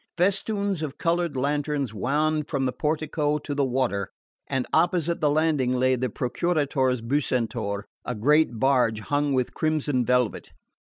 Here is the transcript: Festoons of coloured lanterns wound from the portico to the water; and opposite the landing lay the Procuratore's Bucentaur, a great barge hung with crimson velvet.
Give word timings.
Festoons 0.17 0.81
of 0.81 0.97
coloured 0.97 1.37
lanterns 1.37 1.93
wound 1.93 2.49
from 2.49 2.65
the 2.65 2.71
portico 2.73 3.37
to 3.37 3.53
the 3.53 3.63
water; 3.63 4.09
and 4.47 4.65
opposite 4.73 5.21
the 5.21 5.29
landing 5.29 5.73
lay 5.75 5.95
the 5.95 6.09
Procuratore's 6.09 7.03
Bucentaur, 7.03 7.85
a 8.03 8.15
great 8.15 8.57
barge 8.59 8.99
hung 9.01 9.31
with 9.33 9.53
crimson 9.53 10.03
velvet. 10.03 10.49